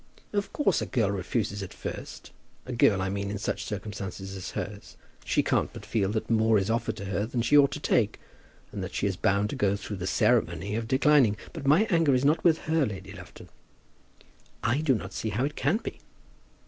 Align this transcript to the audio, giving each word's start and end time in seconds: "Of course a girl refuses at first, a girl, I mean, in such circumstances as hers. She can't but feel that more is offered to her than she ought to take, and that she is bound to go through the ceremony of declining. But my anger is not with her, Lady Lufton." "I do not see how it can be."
"Of 0.33 0.51
course 0.51 0.81
a 0.81 0.87
girl 0.87 1.11
refuses 1.11 1.61
at 1.61 1.75
first, 1.75 2.31
a 2.65 2.73
girl, 2.73 3.03
I 3.03 3.09
mean, 3.09 3.29
in 3.29 3.37
such 3.37 3.65
circumstances 3.65 4.35
as 4.35 4.49
hers. 4.57 4.97
She 5.25 5.43
can't 5.43 5.71
but 5.73 5.85
feel 5.85 6.09
that 6.13 6.27
more 6.27 6.57
is 6.57 6.71
offered 6.71 6.97
to 6.97 7.05
her 7.05 7.27
than 7.27 7.43
she 7.43 7.55
ought 7.55 7.69
to 7.73 7.79
take, 7.79 8.19
and 8.71 8.83
that 8.83 8.95
she 8.95 9.05
is 9.05 9.15
bound 9.15 9.51
to 9.51 9.55
go 9.55 9.75
through 9.75 9.97
the 9.97 10.07
ceremony 10.07 10.73
of 10.75 10.87
declining. 10.87 11.37
But 11.53 11.67
my 11.67 11.83
anger 11.91 12.15
is 12.15 12.25
not 12.25 12.43
with 12.43 12.61
her, 12.61 12.83
Lady 12.83 13.11
Lufton." 13.13 13.49
"I 14.63 14.79
do 14.81 14.95
not 14.95 15.13
see 15.13 15.29
how 15.29 15.45
it 15.45 15.55
can 15.55 15.77
be." 15.77 15.99